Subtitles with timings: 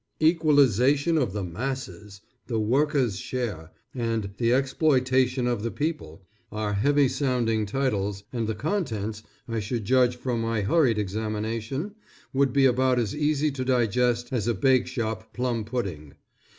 [0.19, 7.07] "Equalization of the Masses," "The Worker's Share," and "The Exploitation of the People," are heavy
[7.07, 11.93] sounding titles, and the contents, I should judge from my hurried examination,
[12.33, 16.15] would be about as easy to digest as a bake shop plum pudding.